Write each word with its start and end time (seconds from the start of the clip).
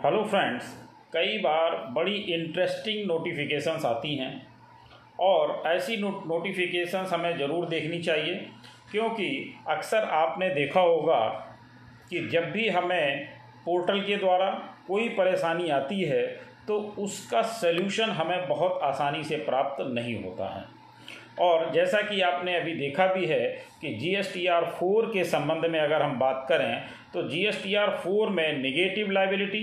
Hello 0.00 0.22
friends 0.24 0.66
कई 1.12 1.36
बार 1.38 1.74
बड़ी 1.94 2.14
interesting 2.34 3.04
notifications 3.06 3.84
आती 3.84 4.14
हैं 4.16 4.30
और 5.20 5.50
ऐसी 5.66 5.96
नोटिफिकेशंस 5.96 7.12
हमें 7.12 7.36
ज़रूर 7.38 7.66
देखनी 7.68 7.98
चाहिए, 8.02 8.34
क्योंकि 8.90 9.28
अक्सर 9.68 10.04
आपने 10.14 10.48
देखा 10.54 10.80
होगा 10.80 11.20
कि 12.10 12.26
जब 12.28 12.50
भी 12.52 12.68
हमें 12.68 13.28
पोर्टल 13.64 14.00
के 14.00 14.16
द्वारा 14.16 14.50
कोई 14.86 15.08
परेशानी 15.18 15.68
आती 15.70 16.02
है 16.02 16.26
तो 16.68 16.78
उसका 16.98 17.42
सल्यूशन 17.60 18.10
हमें 18.12 18.48
बहुत 18.48 18.80
आसानी 18.82 19.22
से 19.24 19.36
प्राप्त 19.44 19.84
नहीं 19.88 20.22
होता 20.22 20.48
है। 20.54 20.64
और 21.40 21.70
जैसा 21.72 22.00
कि 22.02 22.20
आपने 22.20 22.56
अभी 22.56 22.72
देखा 22.74 23.06
भी 23.06 23.26
है 23.26 23.46
कि 23.80 23.94
G 23.94 24.14
S 24.14 24.32
T 24.34 24.46
R 24.46 24.64
four 24.70 25.10
के 25.12 25.24
संबंध 25.26 25.66
में 25.66 25.78
अगर 25.80 26.02
हम 26.02 26.18
बात 26.18 26.44
करें 26.48 26.82
तो 27.14 27.28
G 27.28 27.44
S 27.46 27.62
T 27.62 27.74
R 27.74 27.90
four 27.96 28.28
में 28.30 28.58
निगेटिव 28.58 29.10
लाइबिलिटी 29.10 29.62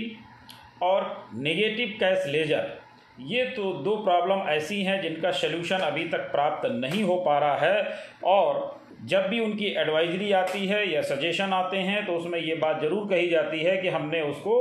और 0.82 1.28
नेगेटिव 1.34 1.96
कैश 2.00 2.26
लेजर 2.26 2.76
ये 3.18 3.44
तो 3.46 3.72
दो 3.84 3.96
प्रॉब्लम 3.96 4.48
ऐसी 4.48 4.82
हैं 4.82 5.00
जिनका 5.02 5.30
सल्यूशन 5.34 5.78
अभी 5.84 6.04
तक 6.08 6.30
प्राप्त 6.32 6.68
नहीं 6.72 7.02
हो 7.02 7.16
पा 7.16 7.38
रहा 7.38 7.56
है 7.56 7.94
और 8.24 8.76
जब 9.04 9.26
भी 9.28 9.40
उनकी 9.40 9.66
एडवाइजरी 9.76 10.30
आती 10.32 10.66
है 10.66 10.88
या 10.92 11.02
सजेशन 11.04 11.52
आते 11.52 11.76
हैं 11.78 12.04
तो 12.06 12.12
उसमें 12.12 12.38
ये 12.40 12.54
बात 12.56 12.80
ज़रूर 12.82 13.08
कही 13.08 13.28
जाती 13.28 13.60
है 13.60 13.76
कि 13.76 13.88
हमने 13.88 14.20
उसको 14.20 14.54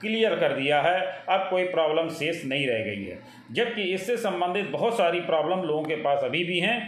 क्लियर 0.00 0.34
कर 0.36 0.52
दिया 0.52 0.80
है। 0.82 1.00
अब 1.28 1.46
कोई 1.50 1.64
प्रॉब्लम 1.64 2.08
शेष 2.10 2.44
नहीं 2.44 2.66
रह 2.66 2.78
गई 2.84 3.04
है। 3.04 3.18
जबकि 3.52 3.82
इससे 3.94 4.16
संबंधित 4.16 4.70
बहुत 4.70 4.96
सारी 4.96 5.20
प्रॉब्लम 5.20 5.62
लोगों 5.62 5.82
के 5.82 5.96
पास 5.96 6.22
अभी 6.24 6.42
भी 6.44 6.58
हैं। 6.60 6.78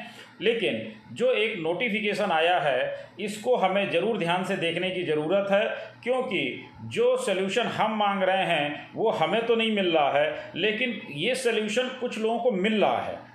लेकिन 0.42 0.80
जो 1.14 1.32
एक 1.32 1.58
नोटिफिकेशन 1.58 2.30
आया 2.30 2.58
है, 2.58 2.94
इसको 3.20 3.56
हमें 3.56 3.90
ज़रूर 3.90 4.18
ध्यान 4.18 4.44
से 4.44 4.56
देखने 4.56 4.90
की 4.90 5.02
ज़रूरत 5.04 5.50
है, 5.50 5.64
क्योंकि 6.02 6.64
जो 6.84 7.16
सल्यूशन 7.16 7.66
हम 7.76 7.96
मांग 7.98 8.22
रहे 8.22 8.44
हैं, 8.44 8.88
वो 8.94 9.10
हमें 9.10 9.44
तो 9.46 9.56
नहीं 9.56 9.72
मिल 9.72 9.92
रहा 9.92 10.12
है, 10.12 10.52
लेकिन 10.56 11.00
ये 11.16 11.34
सल्यूशन 11.34 11.90
कुछ 12.00 12.18
लोगों 12.18 12.38
को 12.38 12.50
मिल 12.50 12.80
रहा 12.80 13.02
है। 13.02 13.31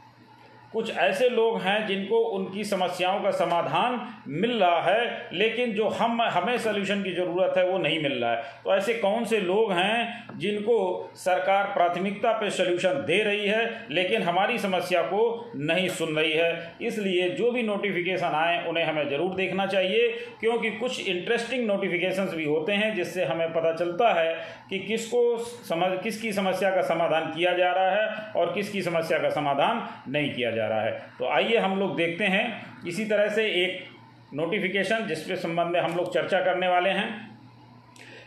कुछ 0.78 0.98
ऐसे 0.98 1.30
लोग 1.30 1.60
हैं 1.62 1.86
जिनको 1.88 2.18
उनकी 2.30 2.64
समस्याओं 2.64 3.20
का 3.22 3.30
समाधान 3.32 4.00
मिल 4.28 4.52
रहा 4.52 4.82
है, 4.82 5.30
लेकिन 5.34 5.72
जो 5.74 5.88
हम, 5.90 6.22
हमें 6.22 6.58
सोल्यूशन 6.58 7.02
की 7.04 7.12
ज़रूरत 7.12 7.54
है, 7.58 7.64
वो 7.70 7.78
नहीं 7.78 8.02
मिल 8.04 8.14
रहा 8.14 8.32
है। 8.32 8.44
तो 8.64 8.76
ऐसे 8.76 8.94
कौन 8.94 9.26
से 9.26 9.40
लोग 9.40 9.72
हैं 9.72 10.38
जिनको 10.38 10.78
सरकार 11.16 11.64
प्राथमिकता 11.64 12.32
पे 12.32 12.50
सोल्यूशन 12.50 13.04
दे 13.08 13.22
रही 13.24 13.48
है, 13.48 13.88
लेकिन 13.92 14.24
हमारी 14.24 14.58
समस्या 14.58 15.02
को 15.02 15.52
नहीं 15.56 15.88
सुन 15.90 16.16
रही 16.16 16.32
है? 16.32 16.76
इसलिए 16.82 17.30
जो 17.30 17.52
भी 17.52 17.64
नोटिफिकेशन 17.64 18.36
आए, 18.36 18.64
उन्हें 18.68 18.86
हमें 18.86 19.10
ज़रूर 19.10 19.34
देखना 19.36 19.66
चाहिए, 19.66 20.08
क्योंकि 20.40 20.72
कुछ 20.72 21.08
इंटरेस्टिंग 21.08 21.66
नोटिफिकेशंस 21.68 22.34
भी 22.34 22.46
होते 22.46 22.74
हैं, 22.74 22.94
जिससे 22.96 23.26
हमें 23.26 23.54
पता 23.54 23.74
चलता 23.74 24.14
है 24.14 24.34
कि 24.70 24.80
किसको 24.80 25.38
समझ 25.70 25.92
किसकी 26.04 26.32
समस्या 26.34 26.70
का 26.70 26.82
समाधान 26.82 27.32
किया 27.32 27.54
जा 27.54 27.72
रहा 27.72 27.90
है 27.92 28.32
और 28.36 28.54
किसकी 28.54 28.82
समस्या 28.82 29.18
का 29.18 29.30
समाधान 29.30 29.86
नहीं 30.12 30.34
किया 30.34 30.52
जा 30.52 30.62
रहा। 30.62 30.67
है। 30.76 30.92
तो 31.20 31.28
आइए 31.28 31.58
हम 31.58 31.80
लोग 31.80 31.96
देखते 31.96 32.24
हैं। 32.24 32.66
इसी 32.88 33.06
तरह 33.06 33.28
से 33.28 33.46
एक 33.64 33.86
नोटिफिकेशन 34.34 35.06
जिसके 35.08 35.36
संबंध 35.36 35.68
में 35.68 35.80
हम 35.80 35.96
लोग 35.96 36.14
चर्चा 36.14 36.40
करने 36.40 36.68
वाले 36.68 36.90
हैं। 36.90 37.40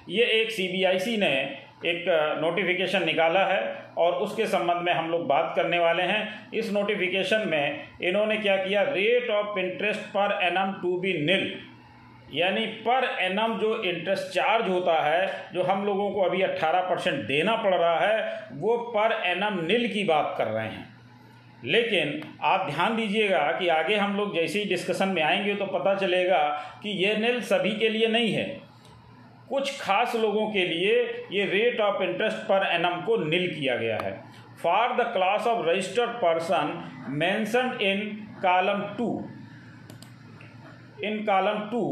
ये 0.08 0.24
एक 0.24 0.50
सीबीआईसी 0.50 1.16
ने 1.16 1.56
एक 1.86 2.04
नोटिफिकेशन 2.40 3.04
निकाला 3.04 3.44
है 3.44 3.76
और 3.98 4.12
उसके 4.12 4.46
संबंध 4.46 4.76
में 4.76 4.92
हम 4.92 5.10
लोग 5.10 5.26
बात 5.26 5.52
करने 5.56 5.78
वाले 5.78 6.02
हैं। 6.02 6.50
इस 6.54 6.72
नोटिफिकेशन 6.72 7.48
में 7.48 7.84
इन्होंने 8.02 8.36
क्या 8.36 8.56
किया? 8.56 8.82
Rate 8.82 9.30
of 9.30 9.58
interest 9.58 10.00
per 10.00 10.38
annum 10.42 10.72
to 10.82 11.00
be 11.00 11.12
nil 11.12 11.60
यानी 12.34 12.66
पर 12.66 13.16
एनम 13.20 13.58
जो 13.58 13.82
इंटरेस्ट 13.82 14.34
चार्ज 14.34 14.68
होता 14.68 15.02
है, 15.02 15.44
जो 15.54 15.62
हम 15.62 15.86
लोगों 15.86 16.10
को 16.10 16.22
अभी 16.22 16.42
18 16.42 16.80
परसेंट 16.80 17.14
देना 17.14 17.56
पड़ 17.56 17.74
रहा 17.74 17.98
है, 17.98 18.44
वो 18.52 18.76
पर 18.78 19.12
एनम 19.12 19.66
निल 19.66 19.88
की 19.88 20.04
बात 20.04 20.34
कर 20.38 20.46
रहे 20.46 20.66
हैं। 20.66 20.99
लेकिन 21.64 22.20
आप 22.42 22.66
ध्यान 22.70 22.96
दीजिएगा 22.96 23.40
कि 23.58 23.68
आगे 23.68 23.96
हम 23.96 24.16
लोग 24.16 24.34
जैसे 24.34 24.58
ही 24.58 24.64
डिस्कशन 24.64 25.08
में 25.08 25.22
आएँगे 25.22 25.54
तो 25.54 25.66
पता 25.68 25.94
चलेगा 25.94 26.38
कि 26.82 26.90
ये 27.04 27.16
निल 27.16 27.40
सभी 27.44 27.70
के 27.76 27.88
लिए 27.88 28.06
नहीं 28.08 28.32
है। 28.32 28.44
कुछ 29.48 29.80
खास 29.80 30.14
लोगों 30.16 30.46
के 30.50 30.64
लिए 30.66 31.02
ये 31.32 31.44
rate 31.46 31.80
of 31.80 32.02
interest 32.02 32.46
per 32.48 32.66
annum 32.66 33.00
को 33.06 33.16
नील 33.24 33.48
किया 33.54 33.76
गया 33.76 33.98
है। 34.02 34.12
For 34.62 34.94
the 34.96 35.06
class 35.12 35.46
of 35.46 35.66
registered 35.68 36.10
person 36.22 36.72
mentioned 37.18 37.78
in 37.82 38.00
column 38.42 38.82
two 38.98 39.08
in 41.04 41.24
column 41.26 41.60
two 41.70 41.82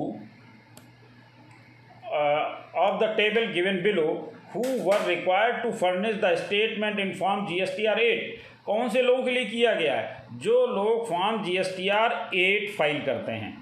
of 2.77 2.99
the 3.01 3.15
table 3.17 3.47
given 3.53 3.81
below 3.83 4.07
who 4.55 4.63
were 4.85 5.05
required 5.07 5.63
to 5.63 5.71
furnish 5.79 6.15
the 6.15 6.35
statement 6.37 6.99
in 6.99 7.13
form 7.15 7.47
G 7.47 7.61
S 7.63 7.75
T 7.77 7.87
R 7.87 8.01
eight 8.01 8.39
कौन 8.69 8.89
से 8.89 9.03
लोगों 9.03 9.23
के 9.23 9.31
लिए 9.31 9.45
किया 9.45 9.75
गया 9.75 9.95
है? 9.95 10.27
जो 10.33 10.67
लोग 10.67 11.09
form 11.09 11.43
G 11.45 11.57
S 11.59 11.75
T 11.77 11.89
R 11.89 12.13
eight 12.35 12.71
file 12.71 13.01
करते 13.03 13.33
हैं। 13.33 13.57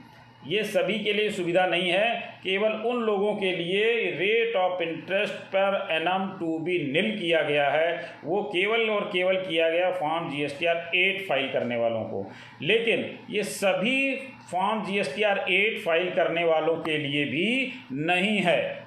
ये 0.47 0.63
सभी 0.65 0.99
के 0.99 1.13
लिए 1.13 1.31
सुविधा 1.31 1.67
नहीं 1.67 1.91
है। 1.91 2.39
केवल 2.43 2.73
उन 2.89 3.03
लोगों 3.03 3.35
के 3.35 3.53
लिए 3.53 3.85
rate 4.11 4.57
of 4.57 4.83
interest 4.83 5.35
per 5.55 5.89
annum 5.93 6.27
to 6.41 6.59
be 6.59 6.79
nil 6.93 7.11
किया 7.19 7.43
गया 7.43 7.69
है। 7.71 8.15
वो 8.25 8.43
केवल 8.43 8.91
और 8.91 9.05
केवल 9.05 9.37
किया 9.37 9.71
गया 9.71 9.91
form 9.91 10.31
G 10.31 10.43
S 10.43 10.59
T 10.59 10.67
R 10.67 10.91
eight 10.95 11.27
file 11.29 11.49
करने 11.49 11.77
वालों 11.77 12.03
को। 12.03 12.31
लेकिन 12.63 13.19
ये 13.31 13.43
सभी 13.43 14.17
form 14.51 14.85
G 14.85 14.99
S 14.99 15.15
T 15.17 15.23
R 15.23 15.45
eight 15.51 15.81
file 15.85 16.11
करने 16.11 16.45
वालों 16.45 16.77
के 16.77 16.99
लिए 16.99 17.25
भी 17.25 17.73
नहीं 17.93 18.39
है। 18.39 18.86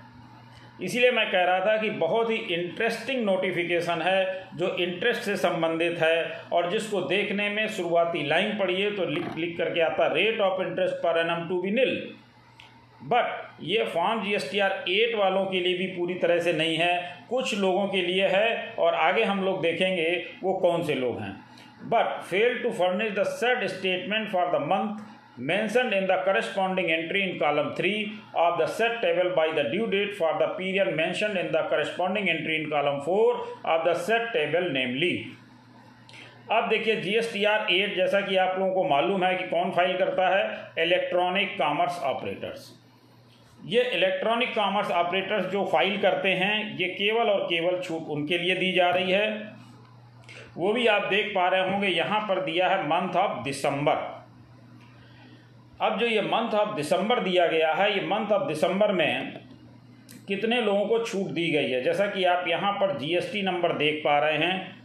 इसीलिए 0.81 1.11
मैं 1.11 1.25
कह 1.31 1.43
रहा 1.43 1.59
था 1.59 1.75
कि 1.77 1.89
बहुत 1.99 2.29
ही 2.29 2.35
इंटरेस्टिंग 2.35 3.23
नोटिफिकेशन 3.25 4.01
है, 4.01 4.47
जो 4.55 4.75
इंटरेस्ट 4.77 5.21
से 5.21 5.35
संबंधित 5.37 5.97
है, 5.99 6.31
और 6.53 6.69
जिसको 6.71 7.01
देखने 7.03 7.49
में 7.49 7.67
शुरुआती 7.69 8.25
लाइन 8.27 8.57
पढ़िए 8.59 8.91
तो 8.91 9.05
लिख 9.07 9.35
लिख 9.37 9.57
करके 9.57 9.81
आता 9.81 10.07
rate 10.13 10.39
of 10.41 10.61
interest 10.61 10.95
per 10.95 11.19
annum 11.31 11.47
to 11.49 11.61
be 11.61 11.71
nil 11.71 11.95
but 13.01 13.61
ये 13.63 13.83
form 13.85 14.23
G 14.23 14.33
S 14.35 14.49
T 14.51 14.59
R 14.59 14.71
eight 14.89 15.15
वालों 15.15 15.45
के 15.45 15.59
लिए 15.59 15.77
भी 15.77 15.85
पूरी 15.89 16.13
तरह 16.15 16.39
से 16.39 16.53
नहीं 16.53 16.77
है, 16.77 17.25
कुछ 17.29 17.53
लोगों 17.57 17.87
के 17.87 18.01
लिए 18.01 18.27
है, 18.27 18.73
और 18.79 18.93
आगे 18.95 19.23
हम 19.23 19.43
लोग 19.43 19.61
देखेंगे 19.61 20.09
वो 20.43 20.53
कौन 20.55 20.83
से 20.83 20.95
लोग 20.95 21.19
हैं। 21.19 21.31
But 21.83 22.21
fail 22.23 22.57
to 22.63 22.71
furnish 22.73 23.11
the 23.13 23.23
said 23.25 23.63
statement 23.69 24.29
for 24.31 24.47
the 24.49 24.61
month 24.63 24.97
mentioned 25.39 25.93
in 25.93 26.05
the 26.05 26.17
corresponding 26.25 26.91
entry 26.91 27.29
in 27.29 27.39
column 27.39 27.73
3 27.75 28.13
of 28.35 28.57
the 28.59 28.67
set 28.67 29.01
table 29.01 29.33
by 29.35 29.47
the 29.53 29.63
due 29.71 29.87
date 29.87 30.15
for 30.15 30.37
the 30.37 30.47
period 30.57 30.95
mentioned 30.95 31.37
in 31.37 31.51
the 31.51 31.63
corresponding 31.69 32.29
entry 32.29 32.61
in 32.61 32.69
column 32.69 33.01
4 33.01 33.35
of 33.65 33.85
the 33.85 33.95
set 34.07 34.33
table 34.33 34.71
namely 34.71 35.13
अब 36.51 36.69
देखिए 36.69 36.95
G 37.01 37.11
S 37.15 37.31
T 37.33 37.43
R 37.45 37.67
eight 37.71 37.95
जैसा 37.95 38.19
कि 38.21 38.35
आप 38.43 38.55
लोगों 38.59 38.73
को 38.73 38.83
मालूम 38.89 39.23
है 39.23 39.35
कि 39.37 39.43
कौन 39.47 39.71
फ़ाइल 39.71 39.97
करता 39.97 40.29
है 40.29 40.83
इलेक्ट्रॉनिक 40.83 41.49
कॉमर्स 41.57 41.99
ऑपरेटर्स 42.11 42.71
ये 43.59 43.83
इलेक्ट्रॉनिक 43.95 44.53
कॉमर्स 44.55 44.91
ऑपरेटर्स 45.01 45.45
जो 45.51 45.63
फ़ाइल 45.71 46.01
करते 46.01 46.29
हैं 46.41 46.77
ये 46.77 46.87
केवल 46.93 47.29
और 47.29 47.43
केवल 47.49 47.79
छूट 47.83 48.07
उनके 48.15 48.37
लिए 48.37 48.55
दी 48.55 48.71
जा 48.73 48.89
रही 48.89 49.11
है 49.11 49.27
वो 50.57 50.71
भी 50.73 50.87
आप 50.87 51.05
देख 51.09 51.31
पा 51.35 51.47
रहे 51.49 51.69
होंगे 51.71 51.87
यहाँ 51.87 52.19
पर 52.27 52.43
दिया 52.45 52.69
है 52.69 52.83
मंथ 52.87 53.15
ऑफ़ 53.17 53.43
दिसंबर 53.43 54.18
अब 55.81 55.97
जो 55.99 56.05
ये 56.05 56.21
मंथ 56.21 56.53
ऑफ़ 56.53 56.75
दिसंबर 56.75 57.19
दिया 57.19 57.47
गया 57.47 57.73
है, 57.73 57.93
ये 57.95 58.07
मंथ 58.07 58.31
ऑफ़ 58.31 58.47
दिसंबर 58.47 58.91
में 58.91 59.39
कितने 60.27 60.61
लोगों 60.61 60.85
को 60.85 61.03
छूट 61.05 61.27
दी 61.27 61.49
गई 61.51 61.69
है? 61.71 61.83
जैसा 61.83 62.05
कि 62.05 62.23
आप 62.23 62.47
यहाँ 62.47 62.71
पर 62.71 62.97
जीएसटी 62.97 63.41
नंबर 63.41 63.73
देख 63.73 64.01
पा 64.05 64.19
रहे 64.19 64.37
हैं 64.37 64.78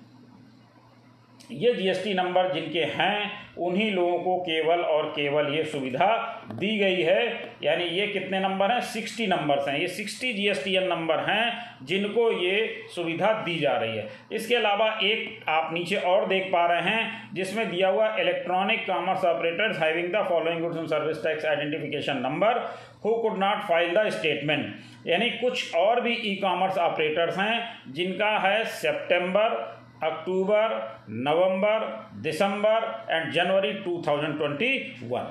ये 1.53 1.73
जीएसटी 1.75 2.15
नंबर 2.15 2.53
जिनके 2.53 2.85
हैं, 2.93 3.31
उन्हीं 3.59 3.91
लोगों 3.93 4.19
को 4.19 4.37
केवल 4.39 4.81
और 4.83 5.09
केवल 5.09 5.53
ये 5.55 5.65
सुविधा 5.65 6.07
दी 6.53 6.77
गई 6.79 7.03
है। 7.03 7.23
यानी 7.63 7.85
ये 7.91 8.07
कितने 8.07 8.41
नंबर 8.41 8.71
हैं? 8.71 8.81
सिक्सटी 8.83 9.27
नंबर्स 9.27 9.69
हैं। 9.69 9.79
ये 9.79 9.89
सिक्सटी 9.89 10.33
जीएसटीएन 10.33 10.89
नंबर 10.89 11.21
हैं 11.21 11.87
जिनको 11.87 12.31
ये 12.41 12.87
सुविधा 12.95 13.33
दी 13.43 13.59
जा 13.59 13.77
रही 13.77 13.97
है। 13.97 14.09
इसके 14.33 14.55
अलावा 14.55 14.89
एक 15.03 15.45
आप 15.49 15.71
नीचे 15.75 15.97
और 15.97 16.27
देख 16.29 16.49
पा 16.53 16.67
रहे 16.67 16.81
हैं, 16.83 17.35
जिसमें 17.35 17.71
दिया 17.71 17.89
हुआ 17.89 18.15
electronic 18.17 18.87
commerce 18.87 19.25
operators 19.25 19.79
having 19.79 20.09
the 20.09 20.25
following 20.29 20.61
goods 20.61 20.77
and 20.77 20.87
service 20.89 21.23
tax 21.25 21.45
identification 21.45 22.19
number 22.19 22.59
who 23.05 23.15
could 23.23 23.39
not 23.39 23.63
file 23.69 23.95
the 23.95 24.09
statement 24.11 25.07
यानी 25.07 25.31
कुछ 25.31 25.75
और 25.75 26.01
भी 26.01 26.13
ई 26.25 26.35
कॉमर्स 26.43 26.79
ऑपरेटर्स 26.81 27.39
हैं, 27.39 27.93
जिनका 27.93 28.31
है 28.39 28.65
September 28.65 29.74
October, 30.03 30.73
November, 31.09 31.85
December 32.23 33.07
and 33.11 33.33
जनवरी 33.33 33.73
2021 33.83 35.29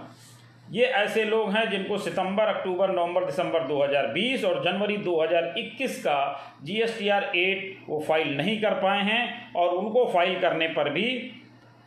ये 0.72 0.86
ऐसे 0.86 1.24
लोग 1.24 1.50
हैं 1.52 1.70
जिनको 1.70 1.98
सितंबर, 1.98 2.44
अक्टूबर, 2.44 2.92
नवंबर, 2.92 3.26
दिसंबर 3.26 3.68
2020 3.68 4.44
और 4.46 4.64
जनवरी 4.64 4.98
2021 4.98 5.98
का 6.00 6.58
G 6.64 6.80
S 6.82 6.98
T 7.00 7.10
R 7.10 7.24
eight 7.36 7.84
वो 7.90 8.00
फ़ाइल 8.00 8.36
नहीं 8.38 8.60
कर 8.62 8.74
पाए 8.74 9.04
हैं 9.04 9.54
और 9.56 9.76
उनको 9.76 10.06
फ़ाइल 10.06 10.40
करने 10.40 10.68
पर 10.68 10.90
भी 10.90 11.06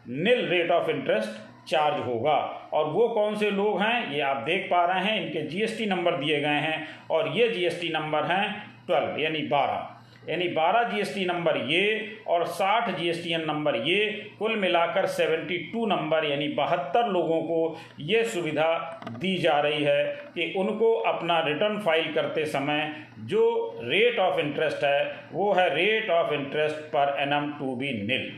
nil 0.08 0.46
rate 0.46 0.70
of 0.70 0.90
interest 0.90 1.68
charge 1.68 2.06
होगा। 2.06 2.36
और 2.72 2.90
वो 2.90 3.08
कौन 3.08 3.36
से 3.36 3.50
लोग 3.50 3.80
हैं, 3.80 4.12
ये 4.12 4.20
आप 4.20 4.36
देख 4.36 4.68
पा 4.70 4.84
रहे 4.84 5.04
हैं, 5.04 5.26
इनके 5.26 5.42
जीएसटी 5.42 5.86
नंबर 5.86 6.16
दिए 6.16 6.40
गए 6.40 6.60
हैं 6.60 6.88
और 7.10 7.28
ये 7.28 7.48
जीएसटी 7.48 7.88
नंबर 7.88 8.24
हैं 8.24 8.44
ट्वेल्व 8.86 9.20
यानी 9.20 9.42
बारह। 9.48 9.95
यानी 10.28 10.46
12 10.54 10.82
जीएसटी 10.90 11.24
नंबर 11.24 11.56
ये 11.66 11.82
और 12.26 12.46
60 12.50 12.90
जीएसटीएन 12.98 13.44
नंबर 13.46 13.76
ये, 13.88 14.06
कुल 14.38 14.56
मिलाकर 14.56 15.06
72 15.08 15.86
नंबर, 15.88 16.24
यानी 16.24 16.48
बहत्तर 16.54 17.08
लोगों 17.08 17.40
को 17.42 17.76
ये 18.00 18.22
सुविधा 18.24 18.70
दी 19.10 19.36
जा 19.38 19.58
रही 19.60 19.82
है 19.84 20.04
कि 20.34 20.52
उनको 20.58 20.92
अपना 21.06 21.40
रिटर्न 21.40 21.78
फ़ाइल 21.80 22.12
करते 22.14 22.44
समय 22.46 22.94
जो 23.26 23.44
रेट 23.82 24.18
ऑफ़ 24.18 24.40
इंटरेस्ट 24.40 24.84
है, 24.84 25.28
वो 25.32 25.52
है 25.52 25.68
rate 25.74 26.10
of 26.10 26.32
interest 26.34 26.76
per 26.94 27.16
annum 27.20 27.52
to 27.58 27.76
be 27.76 27.92
nil 28.02 28.30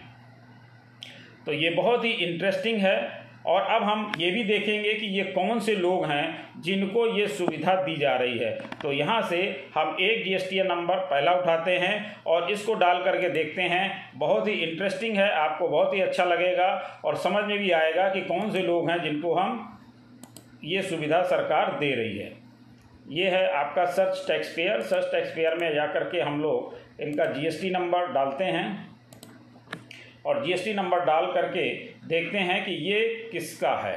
तो 1.47 1.53
ये 1.53 1.71
बहुत 1.71 2.05
ही 2.05 2.11
इंटरेस्टिंग 2.11 2.79
है। 2.79 2.97
और 3.49 3.63
अब 3.63 3.83
हम 3.83 4.13
ये 4.19 4.31
भी 4.31 4.43
देखेंगे 4.45 4.93
कि 4.93 5.07
ये 5.09 5.23
कौन 5.25 5.61
से 5.61 5.75
लोग 5.75 6.05
हैं 6.05 6.61
जिनको 6.61 7.07
ये 7.17 7.27
सुविधा 7.29 7.75
दी 7.83 7.97
जा 7.97 8.15
रही 8.17 8.39
है। 8.39 8.51
तो 8.83 8.93
यहाँ 8.93 9.21
से 9.23 9.39
हम 9.75 9.97
एक 10.01 10.25
जी 10.25 10.63
नंबर 10.63 10.99
पहला 11.07 11.33
उठाते 11.33 11.77
हैं 11.79 12.17
और 12.27 12.51
इसको 12.53 12.75
डाल 12.75 13.03
करके 13.05 13.29
देखते 13.29 13.63
हैं। 13.63 14.11
बहुत 14.15 14.49
ही 14.49 14.53
इंटरेस्टिंग 14.53 15.17
है, 15.17 15.31
आपको 15.31 15.69
बहुत 15.69 15.95
ही 15.95 16.01
अच्छा 16.01 16.25
लगेगा 16.25 17.01
और 17.05 17.17
समझ 17.17 17.45
में 17.45 17.59
भी 17.59 17.71
आएगा 17.71 18.09
कि 18.09 18.21
कौन 18.21 18.51
से 18.51 18.63
लोग 18.63 18.91
हैं 18.91 19.03
जिनको 19.03 19.35
हम 19.35 19.79
ये 20.65 20.83
सुविधा 20.83 21.23
सरकार 21.23 21.77
दे 21.81 21.95
रही 21.95 22.19
है। 22.19 22.33
ये 23.11 23.29
है 23.31 23.47
आपका 23.55 23.85
search 23.87 24.25
tax 24.29 24.49
payer 24.49 24.81
search 24.83 25.05
tax 25.13 25.31
payer 25.31 25.55
में 25.55 25.73
जा 25.75 25.87
कर 25.87 26.05
के 26.05 26.21
हम 26.21 26.41
लोग 26.43 27.03
इनका 27.03 27.25
जीएसटी 27.25 27.71
नंबर 27.71 28.13
डालते 28.13 28.45
हैं। 28.45 28.88
और 30.27 30.45
जीएसटी 30.45 30.75
नंबर 30.75 31.05
डाल 31.05 31.27
करके 31.33 31.69
देखते 32.09 32.39
हैं 32.39 32.65
कि 32.65 32.73
ये 32.91 33.05
किसका 33.33 33.75
है। 33.79 33.97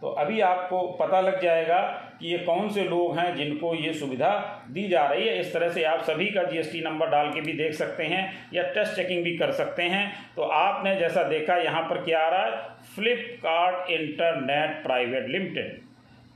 तो 0.00 0.08
अभी 0.14 0.40
आपको 0.40 0.80
पता 1.00 1.20
लग 1.20 1.40
जाएगा 1.42 1.78
कि 2.20 2.28
ये 2.28 2.38
कौन 2.38 2.68
से 2.68 2.82
लोग 2.84 3.18
हैं 3.18 3.34
जिनको 3.36 3.74
ये 3.74 3.92
सुविधा 3.92 4.30
दी 4.70 4.86
जा 4.88 5.04
रही 5.06 5.26
है। 5.28 5.38
इस 5.40 5.52
तरह 5.52 5.68
से 5.68 5.84
आप 5.84 6.02
सभी 6.02 6.26
का 6.26 6.42
जीएसटी 6.42 6.80
नंबर 6.80 7.10
डाल 7.10 7.30
के 7.30 7.40
भी 7.40 7.52
देख 7.52 7.72
सकते 7.72 8.04
हैं 8.04 8.50
या 8.54 8.62
टेस्ट 8.74 8.96
चेकिंग 8.96 9.24
भी 9.24 9.36
कर 9.36 9.52
सकते 9.52 9.82
हैं। 9.82 10.12
तो 10.36 10.42
आपने 10.42 10.94
जैसा 10.96 11.22
देखा, 11.22 11.56
यहाँ 11.56 11.82
पर 11.82 12.02
क्या 12.04 12.20
आ 12.20 12.28
रहा 12.28 12.44
है? 12.44 12.52
फ्लिपकार्ट 12.94 13.90
इंटरनेट 13.90 14.82
प्राइवेट 14.82 15.28
लिमिटेड 15.28 15.80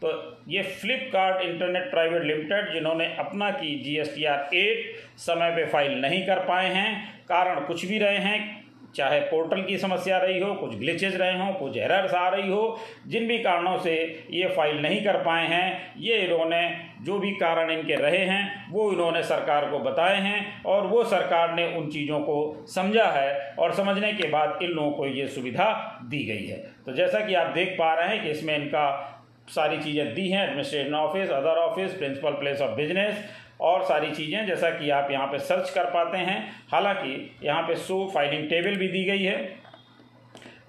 तो 0.03 0.13
ये 0.49 0.63
फ्लिपकार्ट 0.63 1.43
इंटरनेट 1.43 1.91
प्राइवेट 1.91 2.23
लिमिटेड 2.25 2.73
जिन्होंने 2.73 3.07
अपना 3.19 3.51
की 3.51 3.79
G 3.79 3.97
S 3.97 4.15
T 4.15 4.25
R 4.25 4.55
eight 4.55 4.97
समय 5.19 5.51
पे 5.51 5.67
फ़ाइल 5.67 6.01
नहीं 6.01 6.27
कर 6.27 6.39
पाए 6.39 6.69
हैं, 6.69 7.23
कारण 7.29 7.61
कुछ 7.61 7.85
भी 7.85 7.99
रहे 7.99 8.17
हैं, 8.17 8.59
चाहे 8.97 9.21
पोर्टल 9.21 9.63
की 9.63 9.77
समस्या 9.79 10.19
रही 10.19 10.39
हो, 10.41 10.55
कुछ 10.55 10.75
ग्लिचेज 10.79 11.17
रहे 11.17 11.39
हों, 11.39 11.53
कुछ 11.53 11.77
एरर्स 11.77 12.15
आ 12.15 12.29
रही 12.29 12.49
हो, 12.51 12.81
जिन 13.07 13.27
भी 13.29 13.39
कारणों 13.39 13.77
से 13.79 13.95
ये 14.31 14.49
फ़ाइल 14.49 14.81
नहीं 14.83 15.05
कर 15.05 15.17
पाए 15.17 15.47
हैं, 15.47 15.95
ये 15.97 16.17
इन्होंने 16.17 16.63
जो 17.03 17.19
भी 17.19 17.31
कारण 17.31 17.71
इनके 17.71 17.97
रहे 17.97 18.25
हैं, 18.25 18.71
वो 18.71 18.93
इन्होंने 18.93 19.23
सरकार 19.23 19.71
को 19.71 19.79
बताए 19.79 20.17
हैं, 20.17 20.63
और 20.63 20.87
वो 20.87 21.05
सरकार 21.05 21.55
ने 21.55 21.67
उन 21.77 21.89
चीज़ों 21.91 22.21
को 22.21 22.65
समझा 22.67 23.07
है, 23.07 23.55
और 23.59 23.75
समझने 23.75 24.13
के 24.13 24.29
बाद 24.29 24.59
इन 24.63 24.71
लोगों 24.71 24.91
को 24.91 25.07
ये 25.07 25.27
सुविधा 25.29 25.73
दी 26.05 26.25
गई 26.25 26.47
है। 26.47 26.57
तो 26.87 26.93
जैसा 26.93 27.21
कि 27.21 27.35
आप 27.35 27.55
देख 27.55 27.77
पा 27.79 27.95
रहे 27.95 28.09
हैं 28.09 28.23
कि 28.23 28.31
इसमें 28.31 28.57
इनका 28.57 29.17
सारी 29.51 29.79
चीज़ें 29.79 30.15
दी 30.15 30.29
हैं 30.31 30.43
administration 30.45 30.95
office 30.95 31.31
other 31.33 31.59
office 31.59 31.95
principal 31.95 32.33
place 32.33 32.61
of 32.61 32.77
business 32.77 33.25
और 33.61 33.83
सारी 33.85 34.11
चीज़ें, 34.11 34.47
जैसा 34.47 34.71
कि 34.71 34.91
आप 34.91 35.11
यहाँ 35.11 35.27
पे 35.27 35.39
सर्च 35.41 35.71
कर 35.71 35.85
पाते 35.91 36.19
हैं। 36.19 36.39
हालाँकि 36.71 37.31
यहाँ 37.45 37.63
पे 37.63 37.75
सो 37.79 38.07
फाइलिंग 38.15 38.49
टेबल 38.51 38.77
भी 38.77 38.89
दी 38.89 39.05
गई 39.05 39.23
है। 39.23 39.37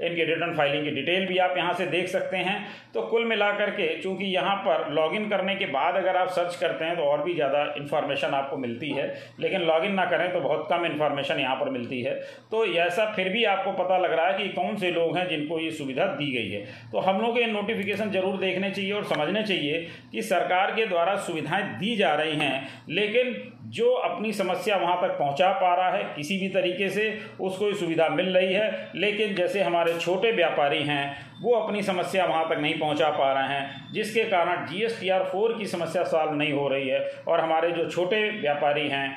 इनकी 0.02 0.24
रिटर्न 0.24 0.56
फाइलिंग 0.56 0.84
की 0.84 0.92
डिटेल 0.92 1.26
भी 1.28 1.38
आप 1.40 1.58
यहाँ 1.58 1.74
से 1.74 1.86
देख 1.88 2.08
सकते 2.10 2.38
हैं। 2.40 2.58
तो 2.94 3.02
कुल 3.04 3.26
मिलाकर 3.26 3.70
के 3.72 3.88
चूँकि 4.02 4.26
यहाँ 4.28 4.56
पर 4.60 4.90
लॉगिन 4.94 5.30
करने 5.30 5.56
के 5.56 5.66
बाद 5.68 5.96
अगर 5.96 6.18
आप 6.18 6.30
सर्च 6.32 6.56
करते 6.56 6.86
हैं 6.86 6.96
तो 6.98 7.04
और 7.04 7.24
भी 7.24 7.34
ज़्यादा 7.36 7.64
इन्फॉर्मेशन 7.78 8.34
आपको 8.34 8.58
मिलती 8.58 8.90
है। 8.92 9.08
लेकिन 9.40 9.62
लॉगिन 9.64 9.94
ना 9.94 10.06
करें 10.08 10.32
तो 10.34 10.40
बहुत 10.40 10.68
कम 10.70 10.86
इन्फॉर्मेशन 10.86 11.40
यहाँ 11.40 11.56
पर 11.56 11.70
मिलती 11.70 12.02
है। 12.02 12.14
तो 12.52 12.66
ऐसा 12.82 13.06
फिर 13.14 13.30
भी 13.30 13.44
आपको 13.46 13.72
पता 13.74 13.98
लग 13.98 14.14
रहा 14.14 14.28
है 14.28 14.38
कि 14.38 14.48
कौन 14.52 14.78
से 14.78 14.92
लोग 14.92 15.18
हैं 15.18 15.28
जिनको 15.30 15.60
ये 15.60 15.72
सुविधा 15.74 16.06
दी 16.14 16.32
गई 16.32 16.50
है। 16.50 16.66
तो 16.92 17.00
हम 17.02 17.22
लोग 17.22 17.40
ये 17.40 17.46
नोटिफिकेशन 17.48 18.12
ज़रूर 18.12 18.38
देखने 18.40 18.72
चाहिए 18.72 18.92
और 18.94 19.04
समझने 19.06 19.44
चाहिए 19.44 19.88
कि 20.12 20.22
सरकार 20.24 20.72
के 20.72 20.86
द्वारा 20.86 21.16
सुविधाएँ 21.22 21.64
दी 21.76 21.96
जा 21.96 22.14
रही 22.16 22.36
हैं। 22.38 22.86
लेकिन 22.90 23.34
जो 23.72 23.92
अपनी 23.96 24.32
समस्या 24.34 24.78
वहाँ 24.78 24.96
तक 25.02 25.18
पहुँचा 25.18 25.52
पा 25.54 25.74
रहा 25.76 25.90
है, 25.90 26.04
किसी 26.16 26.38
भी 26.38 26.48
तरीके 26.50 26.90
से 26.90 27.04
उसको 27.40 27.66
ये 27.66 27.74
सुविधा 27.76 28.08
मिल 28.10 28.38
रही 28.38 28.54
है, 28.54 28.92
लेकिन 28.96 29.36
जैसे 29.36 29.62
हमारे 29.62 29.94
छोटे 29.96 30.32
व्यापारी 30.32 30.82
हैं, 30.84 31.18
वो 31.42 31.54
अपनी 31.56 31.82
समस्या 31.84 32.26
वहाँ 32.26 32.50
तक 32.50 32.60
नहीं 32.60 32.80
पहुँचा 32.80 33.10
पा 33.10 33.32
रहे 33.34 33.48
हैं, 33.50 33.92
जिसके 33.94 34.24
कारण 34.26 34.66
G 34.68 34.84
S 34.84 35.00
T 35.02 35.10
R 35.10 35.24
four 35.24 35.58
की 35.58 35.66
समस्या 35.68 36.04
सॉल्व 36.06 36.34
नहीं 36.34 36.54
हो 36.54 36.68
रही 36.68 36.90
है, 36.90 37.00
और 37.28 37.40
हमारे 37.40 37.72
जो 37.72 37.90
छोटे 37.90 38.30
व्यापारी 38.32 38.88
हैं, 38.90 39.10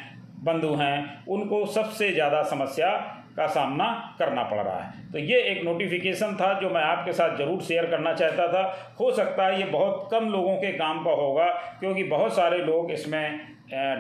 बंधु 0.44 0.74
हैं, 0.74 1.24
उनको 1.26 1.64
सबसे 1.66 2.10
ज़्यादा 2.12 2.42
समस्या 2.44 2.90
का 3.36 3.46
सामना 3.46 3.86
करना 4.18 4.42
पड़ 4.42 4.58
रहा 4.58 4.78
है। 4.78 5.10
तो 5.12 5.18
ये 5.20 5.40
एक 5.42 5.62
नोटिफिकेशन 5.64 6.34
था 6.36 6.52
जो 6.60 6.68
मैं 6.70 6.82
आपके 6.82 7.12
साथ 7.12 7.36
ज़रूर 7.38 7.62
शेयर 7.62 7.86
करना 7.86 8.12
चाहता 8.14 8.46
था। 8.48 8.62
हो 9.00 9.10
सकता 9.12 9.46
है 9.46 9.58
ये 9.60 9.66
बहुत 9.66 10.08
कम 10.10 10.28
लोगों 10.30 10.54
के 10.56 10.72
काम 10.72 11.02
का 11.04 11.10
होगा, 11.12 11.46
क्योंकि 11.80 12.04
बहुत 12.04 12.36
सारे 12.36 12.58
लोग 12.58 12.90
इसमें 12.90 13.53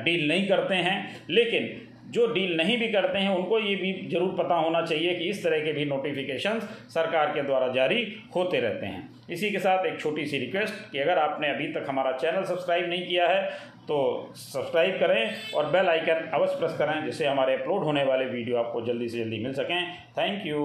डील 0.04 0.28
नहीं 0.28 0.46
करते 0.48 0.74
हैं, 0.76 0.96
लेकिन 1.30 1.68
जो 2.06 2.26
डील 2.26 2.56
नहीं 2.56 2.76
भी 2.78 2.86
करते 2.88 3.18
हैं, 3.18 3.28
उनको 3.30 3.58
ये 3.60 3.74
भी 3.76 3.92
ज़रूर 4.08 4.34
पता 4.38 4.54
होना 4.56 4.80
चाहिए 4.82 5.14
कि 5.14 5.28
इस 5.30 5.42
तरह 5.44 5.64
के 5.64 5.72
भी 5.72 5.84
नोटिफिकेशन 5.84 6.58
सरकार 6.90 7.32
के 7.34 7.42
द्वारा 7.42 7.68
जारी 7.74 8.06
होते 8.36 8.60
रहते 8.60 8.86
हैं। 8.86 9.08
इसी 9.30 9.50
के 9.50 9.58
साथ 9.58 9.86
एक 9.86 9.98
छोटी 10.00 10.26
सी 10.26 10.38
रिक्वेस्ट 10.38 10.90
कि 10.92 10.98
अगर 10.98 11.18
आपने 11.18 11.48
अभी 11.48 11.66
तक 11.72 11.86
हमारा 11.88 12.12
चैनल 12.14 12.44
सब्सक्राइब 12.44 12.88
नहीं 12.88 13.06
किया 13.06 13.28
है 13.28 13.42
तो 13.88 13.96
सब्सक्राइब 14.36 14.98
करें 15.00 15.52
और 15.54 15.70
बेल 15.72 15.88
आइकन 15.88 16.30
अवश्य 16.34 16.58
प्रेस 16.58 16.76
करें, 16.78 17.04
जिससे 17.04 17.26
हमारे 17.26 17.54
अपलोड 17.54 17.82
होने 17.84 18.04
वाले 18.04 18.24
वीडियो 18.26 18.56
आपको 18.58 18.80
जल्दी 18.82 19.08
से 19.08 19.18
जल्दी 19.18 19.38
मिल 19.38 19.52
सकें। 19.54 19.76
Thank 20.18 20.46
you 20.46 20.62